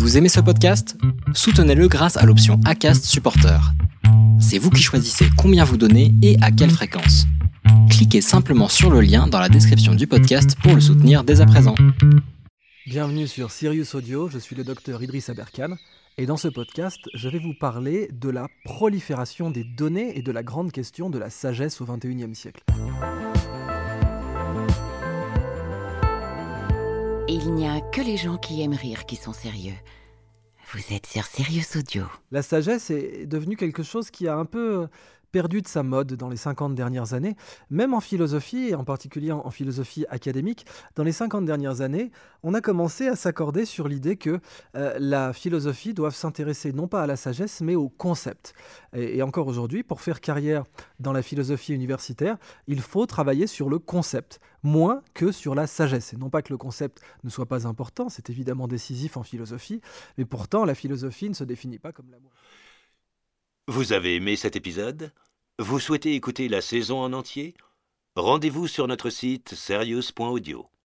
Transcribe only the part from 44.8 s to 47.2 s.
la philosophie doit s'intéresser non pas à la